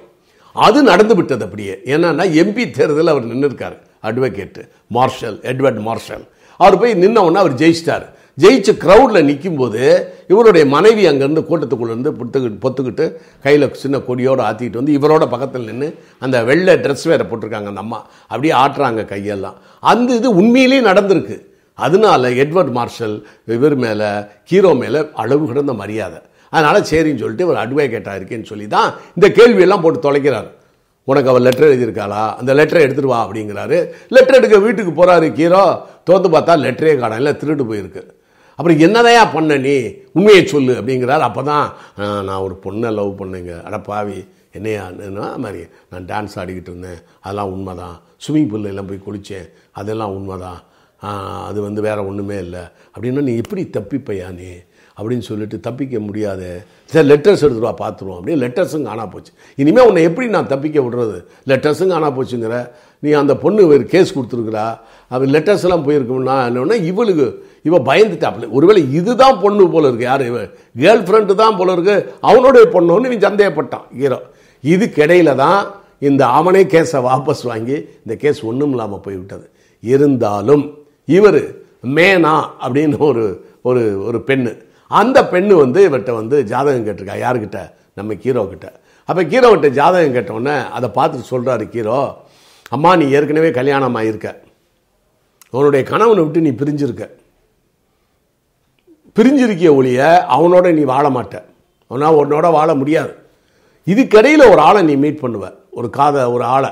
அது 0.57 0.79
நடந்து 0.83 1.15
விட்டது 1.15 1.45
அப்படியே. 1.47 1.75
என்னன்னா 1.95 2.27
எம்பி 2.43 2.65
தேர்தலில் 2.79 3.13
அவர் 3.15 3.31
நின்றுருக்கார் 3.33 3.77
அட்வொகேட்டு 4.09 4.63
மார்ஷல் 4.97 5.39
எட்வர்ட் 5.53 5.81
மார்ஷல் 5.89 6.25
அவர் 6.61 6.79
போய் 6.81 7.01
நின்ன 7.05 7.19
உடனே 7.27 7.41
அவர் 7.45 7.59
ஜெயிச்சிட்டார். 7.63 8.07
ஜெயிச்சு 8.43 8.73
க்ரௌடில் 8.83 9.27
நிற்கும்போது 9.29 9.83
இவருடைய 10.33 10.65
மனைவி 10.75 11.05
அங்கேருந்து 11.11 11.43
கூட்டத்துக்குள்ளேருந்து 11.49 12.11
புத்துக்கிட்டு 12.19 12.59
பொத்துக்கிட்டு 12.65 13.05
கையில் 13.45 13.67
சின்ன 13.83 13.97
கொடியோடு 14.09 14.43
ஆற்றிக்கிட்டு 14.49 14.81
வந்து 14.81 14.97
இவரோட 14.99 15.25
பக்கத்தில் 15.33 15.69
நின்று 15.71 15.89
அந்த 16.25 16.37
வெள்ளை 16.49 16.75
ட்ரெஸ் 16.85 17.07
வேற 17.13 17.23
போட்டிருக்காங்க 17.31 17.71
அந்த 17.73 17.83
அம்மா. 17.85 18.01
அப்படியே 18.33 18.55
ஆட்டுறாங்க 18.63 19.05
கையெல்லாம். 19.15 19.57
அந்த 19.93 20.15
இது 20.21 20.31
உண்மையிலேயே 20.43 20.83
நடந்திருக்கு. 20.91 21.37
அதனால 21.87 22.31
எட்வர்ட் 22.43 22.73
மார்ஷல் 22.79 23.17
இவர் 23.57 23.77
மேலே 23.85 24.11
ஹீரோ 24.51 24.75
மேலே 24.83 25.01
அளவு 25.23 25.47
கிடந்த 25.51 25.73
மரியாதை. 25.73 26.21
அதனால் 26.53 26.87
சரின்னு 26.91 27.23
சொல்லிட்டு 27.23 27.47
இவர் 27.47 27.63
அட்வொகேட்டாக 27.65 28.19
இருக்கேன்னு 28.19 28.51
சொல்லி 28.53 28.67
தான் 28.77 28.91
இந்த 29.17 29.29
கேள்வியெல்லாம் 29.39 29.83
போட்டு 29.87 30.01
தொலைக்கிறார். 30.07 30.49
உனக்கு 31.11 31.31
அவள் 31.31 31.45
லெட்டர் 31.49 31.69
எழுதியிருக்காளா? 31.71 32.23
அந்த 32.41 32.51
லெட்டரை 32.59 32.81
எடுத்துட்டு 32.87 33.13
வா 33.13 33.21
அப்படிங்கிறாரு. 33.27 33.79
லெட்டர் 34.17 34.39
எடுக்க 34.41 34.59
வீட்டுக்கு 34.67 34.93
போகிறாரு 35.01 35.29
கீரோ 35.39 35.65
தோந்து 36.11 36.31
பார்த்தா 36.35 36.57
லெட்டரே 36.67 36.95
காணும். 37.03 37.17
இல்லை 37.17 37.35
திருட்டு 37.37 37.67
போயிருக்கு. 37.71 38.03
அப்புறம் 38.59 38.81
என்னதையா 38.87 39.23
பண்ண 39.35 39.57
நீ? 39.67 39.77
உண்மையை 40.17 40.43
சொல்லு 40.53 40.73
அப்படிங்கிறார். 40.79 41.25
அப்போ 41.29 41.43
தான் 41.51 41.67
நான் 42.29 42.43
ஒரு 42.47 42.57
பொண்ணை 42.65 42.91
லவ் 42.99 43.13
பண்ணுங்க. 43.21 43.53
அடப்பாவி 43.69 44.19
என்னையா 44.59 44.85
மாதிரி 45.45 45.63
நான் 45.91 46.07
டான்ஸ் 46.13 46.39
ஆடிக்கிட்டு 46.43 46.71
இருந்தேன். 46.73 47.01
அதெல்லாம் 47.25 47.53
உண்மை 47.57 47.75
தான் 47.83 47.97
ஸ்விம்மிங் 48.25 48.49
பூலில் 48.53 48.71
எல்லாம் 48.73 48.89
போய் 48.91 49.07
குளித்தேன் 49.09 49.49
அதெல்லாம் 49.81 50.15
உண்மை 50.19 50.39
தான் 50.47 50.61
அது 51.49 51.59
வந்து 51.67 51.81
வேறு 51.87 52.07
ஒன்றுமே 52.11 52.37
இல்லை. 52.45 52.63
அப்படின்னா 52.95 53.23
நீ 53.29 53.35
எப்படி 53.43 53.63
தப்பிப்பையா 53.77 54.29
நீ? 54.39 54.49
அப்படின்னு 54.99 55.25
சொல்லிட்டு 55.29 55.57
தப்பிக்க 55.67 55.97
முடியாது. 56.07 56.49
சரி 56.93 57.07
லெட்டர்ஸ் 57.11 57.43
எடுத்துருவா 57.47 57.73
பார்த்துருவோம் 57.83 58.17
அப்படியே 58.19 58.39
லெட்டர்ஸும் 58.45 58.87
காணா 58.89 59.05
போச்சு. 59.13 59.33
இனிமேல் 59.63 59.89
உன்னை 59.91 60.03
எப்படி 60.09 60.27
நான் 60.37 60.49
தப்பிக்க 60.53 60.79
விடுறது? 60.87 61.19
லெட்டர்ஸும் 61.51 61.93
காணா 61.95 62.09
போச்சுங்கிற. 62.17 62.57
நீ 63.03 63.11
அந்த 63.21 63.35
பொண்ணு 63.45 63.69
ஒரு 63.75 63.85
கேஸ் 63.93 64.15
கொடுத்துருக்குறா. 64.17 64.67
அது 65.15 65.27
லெட்டர்ஸ்லாம் 65.35 65.87
போயிருக்கோம்னா 65.89 66.39
இல்லைன்னா 66.49 66.79
இவளுக்கு 66.91 67.29
இவ 67.63 67.79
பயந்துட்டாப்புல 67.79 68.51
ஒருவேளை 68.51 68.93
இதுதான் 68.93 69.41
பொண்ணு 69.41 69.71
போல 69.71 69.87
இருக்கு. 69.87 70.05
யார்? 70.05 70.25
இவ 70.27 70.39
கேர்ள் 70.79 71.05
ஃப்ரெண்டு 71.07 71.35
தான் 71.35 71.57
போல 71.57 71.73
இருக்கு. 71.73 72.13
அவனுடைய 72.21 72.69
பொண்ணுன்னு 72.73 73.09
நீ 73.09 73.17
சந்தேகப்பட்டான். 73.29 73.87
ஹீரோ. 73.99 74.21
இதுக்கிடையில 74.65 75.35
தான் 75.35 75.75
இந்த 75.99 76.27
அவனே 76.27 76.65
கேஸை 76.65 77.01
வாபஸ் 77.09 77.43
வாங்கி 77.43 77.77
இந்த 78.05 78.17
கேஸ் 78.17 78.45
ஒன்றும் 78.45 78.71
இல்லாமல் 78.71 79.01
போய்விட்டது. 79.01 79.51
இருந்தாலும் 79.81 80.79
இவர் 81.05 81.43
மேனா 81.83 82.35
அப்படின்னு 82.65 82.99
ஒரு 82.99 83.45
ஒரு 83.63 84.05
ஒரு 84.05 84.23
பெண்ணு. 84.27 84.53
அந்த 84.87 85.29
பெண்ணு 85.33 85.55
வந்து 85.55 85.89
இவர்கிட்ட 85.89 86.15
வந்து 86.15 86.45
ஜாதகம் 86.45 86.87
கேட்டிருக்கா. 86.87 87.17
யாருக்கிட்ட? 87.25 87.71
நம்ம 87.95 88.15
ஹீரோ 88.15 88.47
கிட்ட. 88.47 88.81
அப்போ 89.05 89.23
கீரோவிட்ட 89.23 89.69
ஜாதகம் 89.69 90.15
கேட்டோன்னே 90.15 90.69
அதை 90.69 90.89
பார்த்துட்டு 90.95 91.31
சொல்கிறாரு 91.31 91.65
கீரோ 91.75 92.13
அம்மா 92.69 92.97
நீ 92.97 93.11
ஏற்கனவே 93.11 93.51
கல்யாணம் 93.51 93.97
ஆகியிருக்க 93.97 94.35
உன்னுடைய 95.51 95.87
கணவனை 95.91 96.25
விட்டு 96.25 96.41
நீ 96.41 96.51
பிரிஞ்சிருக்க. 96.51 97.05
பிரிஞ்சிருக்கிய 99.19 99.71
ஒழிய 99.79 100.27
அவனோட 100.37 100.73
நீ 100.73 100.83
வாழ 100.83 101.05
மாட்ட. 101.11 101.37
அவனால் 101.89 102.19
உன்னோட 102.23 102.51
வாழ 102.53 102.75
முடியாது. 102.75 103.13
இதுக்கடையில் 103.93 104.51
ஒரு 104.51 104.61
ஆளை 104.69 104.83
நீ 104.83 104.95
மீட் 105.05 105.19
பண்ணுவ. 105.23 105.45
ஒரு 105.71 105.91
காத 105.91 106.31
ஒரு 106.33 106.45
ஆளை. 106.45 106.71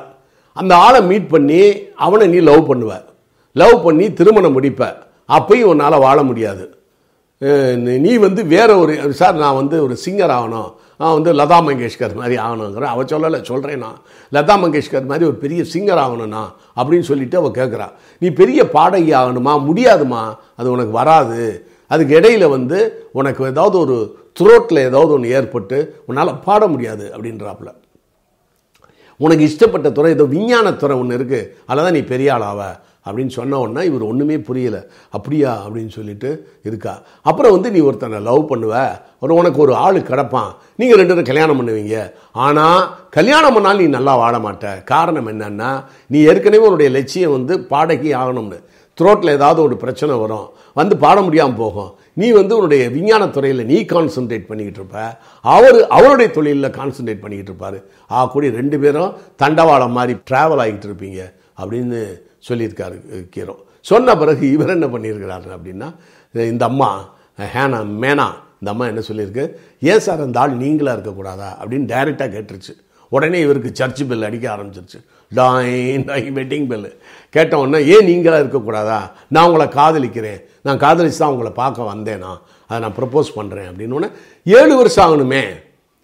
அந்த 0.53 0.77
ஆளை 0.77 1.01
மீட் 1.03 1.29
பண்ணி 1.29 1.61
அவனை 2.05 2.27
நீ 2.27 2.39
லவ் 2.39 2.71
பண்ணுவ. 2.71 2.93
லவ் 3.53 3.85
பண்ணி 3.85 4.13
திருமணம் 4.13 4.63
முடிப்ப. 4.63 4.95
அப்பையும் 5.29 5.71
உன்னால் 5.73 5.99
வாழ 5.99 6.23
முடியாது. 6.23 6.65
நீ 8.05 8.13
வந்து 8.17 8.45
வேற 8.45 8.79
ஒரு 8.79 9.13
சார் 9.13 9.35
நான் 9.35 9.55
வந்து 9.55 9.83
ஒரு 9.83 9.97
சிங்கர் 10.05 10.35
ஆகணும். 10.37 10.71
நான் 10.99 11.17
வந்து 11.17 11.33
லதா 11.33 11.59
மங்கேஷ்கர் 11.69 12.15
மாதிரி 12.15 12.37
ஆகணுங்கிற 12.43 12.87
அவ 12.93 13.03
சொல்லலை 13.03 13.43
சொல்கிறேன் 13.43 13.79
நான். 13.79 13.99
லதா 14.33 14.55
மங்கேஷ்கர் 14.63 15.11
மாதிரி 15.11 15.25
ஒரு 15.31 15.35
பெரிய 15.35 15.63
சிங்கர் 15.73 16.03
ஆகணும்னா 16.05 16.45
அப்படின்னு 16.77 17.09
சொல்லிட்டு 17.11 17.39
அவள் 17.39 17.57
கேட்குறா 17.59 17.89
நீ 18.19 18.31
பெரிய 18.31 18.69
பாடகி 18.69 19.13
ஆகணுமா? 19.13 19.53
முடியாதுமா. 19.69 20.23
அது 20.57 20.71
உனக்கு 20.71 20.91
வராது. 20.91 21.71
அதுக்கு 21.87 22.21
இடையில 22.21 22.49
வந்து 22.49 23.09
உனக்கு 23.13 23.45
ஏதாவது 23.47 23.79
ஒரு 23.79 23.97
த்ரோட்டில் 24.41 24.79
ஏதாவது 24.79 25.13
ஒன்று 25.13 25.31
ஏற்பட்டு 25.31 26.03
உன்னால் 26.07 26.39
பாட 26.39 26.67
முடியாது 26.67 27.13
அப்படின்றாப்புல. 27.17 27.71
உனக்கு 29.17 29.45
இஷ்டப்பட்ட 29.45 29.93
துறை 29.93 30.13
ஏதோ 30.13 30.25
விஞ்ஞானத்துறை 30.25 30.99
ஒன்று 30.99 31.19
இருக்குது 31.19 31.49
அதில் 31.67 31.85
தான் 31.85 31.93
நீ 31.93 32.01
பெரிய 32.01 32.35
ஆளாவ 32.35 32.61
அப்படின்னு 33.09 33.29
சொன்ன 33.29 33.59
உடனே 33.59 33.87
இவர் 33.87 34.03
ஒன்றுமே 34.03 34.37
புரியலை. 34.37 34.83
அப்படியா? 35.11 35.63
அப்படின்னு 35.67 35.89
சொல்லிட்டு 35.89 36.49
இருக்கா. 36.63 37.03
அப்புறம் 37.23 37.53
வந்து 37.53 37.71
நீ 37.71 37.79
ஒருத்தனை 37.79 38.21
லவ் 38.21 38.49
பண்ணுவ. 38.51 38.99
ஒரு 39.21 39.35
உனக்கு 39.35 39.61
ஒரு 39.61 39.75
ஆள் 39.75 39.99
கிடப்பான். 40.01 40.51
நீங்கள் 40.77 40.97
ரெண்டு 40.97 41.15
பேரும் 41.15 41.25
கல்யாணம் 41.25 41.61
பண்ணுவீங்க. 41.61 42.13
ஆனால் 42.33 42.97
கல்யாணம் 43.11 43.55
பண்ணாலும் 43.55 43.83
நீ 43.83 43.87
நல்லா 43.87 44.17
வாழ 44.17 44.39
மாட்ட. 44.39 44.85
காரணம் 44.85 45.29
என்னன்னா 45.29 45.85
நீ 46.07 46.21
ஏற்கனவே 46.21 46.63
உன்னுடைய 46.63 46.91
லட்சியம் 46.91 47.31
வந்து 47.31 47.61
பாடகி 47.61 48.15
ஆகணும்னு. 48.15 48.59
த்ரோட்டில் 49.01 49.35
ஏதாவது 49.39 49.61
ஒரு 49.63 49.77
பிரச்சனை 49.83 50.15
வரும் 50.23 50.47
வந்து 50.79 50.95
பாட 51.05 51.19
முடியாமல் 51.27 51.61
போகும். 51.63 51.91
நீ 52.21 52.27
வந்து 52.39 52.57
உன்னுடைய 52.57 52.85
விஞ்ஞான 52.97 53.29
துறையில் 53.35 53.69
நீ 53.71 53.79
கான்சென்ட்ரேட் 53.93 54.47
பண்ணிக்கிட்டு 54.51 54.81
இருப்ப. 54.81 54.99
அவர் 55.55 55.79
அவருடைய 55.97 56.29
தொழிலில் 56.37 56.77
கான்சென்ட்ரேட் 56.79 57.23
பண்ணிக்கிட்டு 57.25 57.53
இருப்பாரு. 57.53 57.79
ஆ 58.11 58.27
கூடி 58.27 58.51
ரெண்டு 58.61 58.79
பேரும் 58.85 59.13
தண்டவாளம் 59.43 59.97
மாதிரி 59.99 60.15
ட்ராவல் 60.31 60.63
ஆகிட்டு 60.65 60.89
இருப்பீங்க 60.91 61.21
அப்படின்னு 61.61 62.01
சொல்லியிருக்காரு 62.49 62.97
கீரோ. 63.37 63.57
சொன்ன 63.91 64.17
பிறகு 64.23 64.45
இவர் 64.55 64.75
என்ன 64.79 64.87
பண்ணியிருக்கிறாரு 64.95 65.51
அப்படின்னா 65.57 65.89
இந்த 66.53 66.65
அம்மா 66.71 66.91
ஹேனா 67.55 67.81
மேனா 68.03 68.27
இந்த 68.61 68.71
அம்மா 68.73 68.85
என்ன 68.93 69.03
சொல்லியிருக்கு 69.09 69.45
ஏன் 69.91 70.05
சார் 70.07 70.25
அந்த 70.27 70.41
ஆள் 70.41 70.55
நீங்களா 70.65 70.93
இருக்கக்கூடாதா? 70.97 71.49
அப்படின்னு 71.61 71.87
டைரெக்டாக 71.93 72.31
கேட்டுருச்சு. 72.37 72.75
உடனே 73.13 73.41
இவருக்கு 73.41 73.71
சர்ச்சு 73.81 74.05
பில் 74.09 74.27
அடிக்க 74.29 74.47
ஆரம்பிச்சிருச்சு. 74.55 74.99
டாயின் 75.35 76.05
டாயின் 76.09 76.37
வெட்டிங் 76.39 76.67
பெல் 76.67 76.99
கேட்ட 77.31 77.59
உடனே 77.59 77.87
ஏன் 77.87 78.05
நீங்களா 78.05 78.39
இருக்கக்கூடாதா? 78.39 79.11
நான் 79.29 79.47
உங்களை 79.47 79.67
காதலிக்கிறேன். 79.67 80.41
நான் 80.63 80.79
காதலிச்சு 80.79 81.17
தான் 81.17 81.31
உங்களை 81.31 81.53
பார்க்க 81.53 81.83
வந்தேனா? 81.83 82.33
அதை 82.67 82.89
நான் 82.89 82.97
ப்ரப்போஸ் 82.99 83.31
பண்ணுறேன் 83.37 83.69
அப்படின்னு 83.71 83.97
உடனே 83.99 84.13
ஏழு 84.45 84.77
வருஷம் 84.77 85.07
ஆகணுமே. 85.07 85.45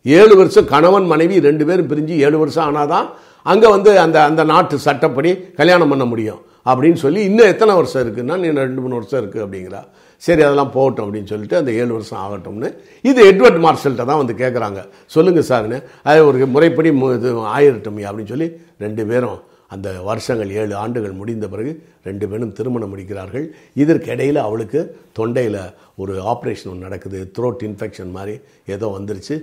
ஏழு 0.02 0.36
வருஷம் 0.36 0.66
கணவன் 0.66 1.06
மனைவி 1.06 1.40
ரெண்டு 1.40 1.66
பேரும் 1.66 1.90
பிரிஞ்சு 1.90 2.16
ஏழு 2.26 2.38
வருஷம் 2.38 2.66
ஆனாதான் 2.68 3.08
அங்கே 3.42 3.68
வந்து 3.68 3.98
அந்த 3.98 4.24
அந்த 4.24 4.44
நாட்டு 4.44 4.78
சட்டப்படி 4.78 5.36
கல்யாணம் 5.36 5.88
பண்ண 5.88 6.04
முடியும். 6.04 6.40
அப்படின்னு 6.64 6.94
சொல்லி 6.94 7.22
இன்னும் 7.24 7.46
எத்தனை 7.46 7.74
வருஷம் 7.74 8.02
இருக்குன்னா 8.02 8.18
இன்னும் 8.18 8.64
ரெண்டு 8.66 8.80
மூணு 8.80 8.94
வருஷம் 8.94 9.22
இருக்குது 9.22 9.44
அப்படிங்கிறா. 9.44 9.80
சரி 10.22 10.42
அதெல்லாம் 10.42 10.70
போகட்டும் 10.70 11.04
அப்படின்னு 11.06 11.26
சொல்லிட்டு 11.26 11.56
அந்த 11.56 11.70
ஏழு 11.72 11.92
வருஷம் 11.92 12.18
ஆகட்டும்னு. 12.18 12.68
இது 13.04 13.30
எட்வர்ட் 13.30 13.58
மார்ஷல்கிட்ட 13.64 14.04
தான் 14.04 14.20
வந்து 14.20 14.34
கேட்குறாங்க 14.34 14.80
சொல்லுங்கள் 15.06 15.48
சார்னு 15.48 15.78
அது 16.02 16.26
ஒரு 16.26 16.46
முறைப்படி 16.46 16.90
மு- 17.00 17.14
இது 17.14 17.30
ஆயிரட்டும் 17.52 17.98
அப்படின்னு 18.02 18.28
சொல்லி 18.28 18.48
ரெண்டு 18.78 19.06
பேரும் 19.06 19.40
அந்த 19.74 19.88
வருஷங்கள் 20.08 20.50
ஏழு 20.60 20.74
ஆண்டுகள் 20.82 21.18
முடிந்த 21.20 21.46
பிறகு 21.52 21.72
ரெண்டு 22.08 22.24
பேரும் 22.30 22.54
திருமணம் 22.58 22.90
முடிக்கிறார்கள். 22.92 23.44
இதற்கு 23.82 24.08
இடையில் 24.14 24.40
அவளுக்கு 24.44 24.80
தொண்டையில் 25.18 25.58
ஒரு 26.02 26.14
ஆப்ரேஷன் 26.32 26.70
ஒன்று 26.72 26.86
நடக்குது. 26.86 27.18
த்ரோட் 27.36 27.62
இன்ஃபெக்ஷன் 27.68 28.10
மாதிரி 28.16 28.34
ஏதோ 28.74 28.86
வந்துருச்சு. 28.96 29.36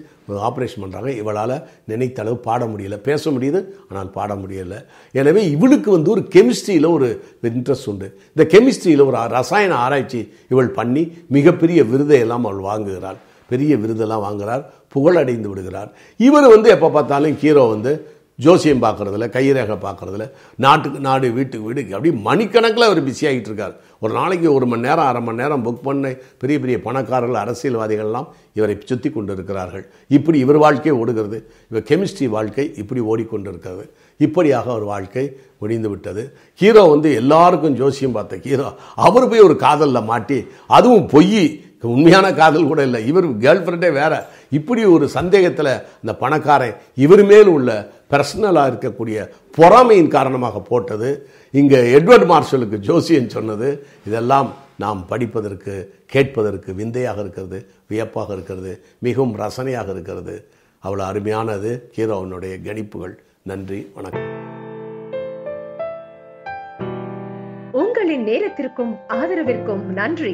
ஆப்ரேஷன் 0.50 0.84
பண்ணுறாங்க 0.84 1.12
இவளால் 1.22 1.56
நினைத்த 1.92 2.22
அளவு 2.24 2.38
பாட 2.50 2.62
முடியல. 2.74 2.98
பேச 3.10 3.32
முடியுது 3.38 3.62
ஆனால் 3.90 4.12
பாட 4.18 4.34
முடியலை. 4.42 4.80
எனவே 5.22 5.44
இவளுக்கு 5.56 5.90
வந்து 5.98 6.14
ஒரு 6.16 6.24
கெமிஸ்ட்ரியில் 6.36 6.90
ஒரு 6.98 7.10
இன்ட்ரெஸ்ட் 7.52 7.90
உண்டு. 7.94 8.10
இந்த 8.34 8.46
கெமிஸ்ட்ரியில் 8.56 9.08
ஒரு 9.08 9.18
ரசாயன 9.38 9.80
ஆராய்ச்சி 9.86 10.22
இவள் 10.54 10.76
பண்ணி 10.80 11.06
மிகப்பெரிய 11.38 11.80
விருதை 11.94 12.20
எல்லாம் 12.28 12.48
அவள் 12.50 12.68
வாங்குகிறாள். 12.70 13.20
பெரிய 13.52 13.74
விருதெல்லாம் 13.84 14.24
வாங்குகிறார் 14.28 14.64
புகழடைந்து 14.94 15.48
விடுகிறார் 15.52 15.90
இவர் 16.28 16.48
வந்து 16.54 16.68
எப்போ 16.74 16.88
பார்த்தாலும் 16.96 17.38
ஹீரோ 17.44 17.64
வந்து 17.72 17.92
ஜோசியம் 18.46 18.84
பார்க்குறதுல 18.84 19.28
கைரேகை 19.36 19.76
பார்க்குறதுல 19.86 20.26
நாட்டுக்கு 20.66 21.00
நாடு 21.08 21.28
வீட்டுக்கு 21.38 21.68
வீடு 21.68 21.82
அப்படி 21.98 22.12
மணிக்கணக்கில் 22.28 22.88
அவர் 22.88 23.02
பிஸி 23.08 23.24
ஆகிட்டு 23.30 23.50
இருக்கார். 23.52 23.76
ஒரு 24.04 24.14
நாளைக்கு 24.20 24.48
ஒரு 24.58 24.66
மணி 24.72 24.86
நேரம் 24.88 25.10
அரை 25.12 25.22
மணி 25.28 25.42
நேரம் 25.42 25.66
புக் 25.66 25.86
பண்ண 25.88 26.14
பெரிய 26.42 26.58
பெரிய 26.64 26.78
பணக்காரர்கள் 26.88 27.42
அரசியல்வாதிகள்லாம் 27.44 28.28
இவரை 28.58 28.76
சுற்றி 28.92 29.10
கொண்டு 29.10 29.34
இருக்கிறார்கள் 29.34 29.86
இப்படி 30.18 30.40
இவர் 30.46 30.64
வாழ்க்கை 30.66 30.94
ஓடுகிறது. 31.02 31.40
இவர் 31.72 31.88
கெமிஸ்ட்ரி 31.92 32.28
வாழ்க்கை 32.38 32.66
இப்படி 32.84 33.02
ஓடிக்கொண்டிருக்கிறது. 33.12 33.86
இப்படியாக 34.26 34.68
ஒரு 34.80 34.86
வாழ்க்கை 34.94 35.26
முடிந்து 35.62 35.90
விட்டது. 35.90 36.24
ஹீரோ 36.56 36.84
வந்து 36.94 37.10
எல்லாருக்கும் 37.22 37.78
ஜோசியம் 37.82 38.18
பார்த்த 38.18 38.44
ஹீரோ 38.50 38.70
அவர் 39.08 39.30
போய் 39.32 39.48
ஒரு 39.48 39.58
காதலில் 39.66 40.08
மாட்டி 40.12 40.40
அதுவும் 40.78 41.10
பொய். 41.16 41.42
உண்மையான 41.82 42.28
காதல் 42.40 42.70
கூட 42.70 42.82
இல்லை. 42.88 43.00
இவர் 43.10 43.26
கேர்ள் 43.44 43.62
ஃப்ரெண்டே 43.66 43.90
வேறு. 44.00 44.18
இப்படி 44.58 44.86
ஒரு 44.86 45.08
சந்தேகத்தில் 45.08 45.72
இந்த 46.02 46.14
பணக்காரன் 46.24 46.76
இவர் 47.04 47.24
மேல் 47.32 47.50
உள்ள 47.56 47.70
பர்சனலாக 48.12 48.70
இருக்கக்கூடிய 48.72 49.18
பொறாமையின் 49.58 50.14
காரணமாக 50.16 50.60
போட்டது. 50.60 51.10
இங்கே 51.60 51.80
எட்வர்ட் 51.98 52.28
மார்ஷலுக்கு 52.34 52.78
ஜோசியன் 52.88 53.34
சொன்னது 53.36 53.70
இதெல்லாம் 54.08 54.50
நாம் 54.84 55.02
படிப்பதற்கு 55.08 55.74
கேட்பதற்கு 56.06 56.74
விந்தையாக 56.74 57.20
இருக்கிறது 57.22 57.60
வியப்பாக 57.88 58.34
இருக்கிறது 58.34 58.72
மிகவும் 59.00 59.36
ரசனையாக 59.38 59.90
இருக்கிறது. 59.96 60.36
அவ்வளோ 60.84 61.06
அருமையானது. 61.12 61.72
ஹீரோவனுடைய 61.96 62.56
கணிப்புகள். 62.68 63.16
நன்றி 63.44 63.80
வணக்கம். 63.96 64.28
உங்களின் 67.72 68.24
நேரத்திற்கும் 68.24 68.94
ஆதரவிற்கும் 69.10 69.84
நன்றி. 70.00 70.34